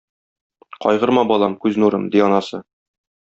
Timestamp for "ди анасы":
2.17-2.61